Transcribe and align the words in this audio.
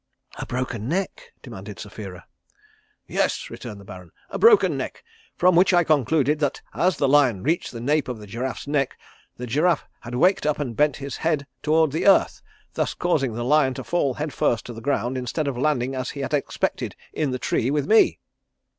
"A 0.39 0.47
broken 0.47 0.89
neck?" 0.89 1.31
demanded 1.43 1.77
Sapphira. 1.79 2.25
"Yes," 3.05 3.51
returned 3.51 3.79
the 3.79 3.85
Baron. 3.85 4.11
"A 4.31 4.39
broken 4.39 4.75
neck! 4.75 5.03
From 5.37 5.55
which 5.55 5.75
I 5.75 5.83
concluded 5.83 6.39
that 6.39 6.59
as 6.73 6.97
the 6.97 7.07
lion 7.07 7.43
reached 7.43 7.71
the 7.71 7.79
nape 7.79 8.07
of 8.07 8.17
the 8.17 8.25
giraffe's 8.25 8.65
neck, 8.67 8.97
the 9.37 9.45
giraffe 9.45 9.85
had 9.99 10.15
waked 10.15 10.47
up 10.47 10.57
and 10.57 10.75
bent 10.75 10.95
his 10.97 11.17
head 11.17 11.45
toward 11.61 11.91
the 11.91 12.07
earth, 12.07 12.41
thus 12.73 12.95
causing 12.95 13.33
the 13.35 13.45
lion 13.45 13.75
to 13.75 13.83
fall 13.83 14.15
head 14.15 14.33
first 14.33 14.65
to 14.65 14.73
the 14.73 14.81
ground 14.81 15.19
instead 15.19 15.47
of 15.47 15.55
landing 15.55 15.93
as 15.93 16.09
he 16.09 16.21
had 16.21 16.33
expected 16.33 16.95
in 17.13 17.29
the 17.29 17.37
tree 17.37 17.69
with 17.69 17.85
me." 17.85 18.17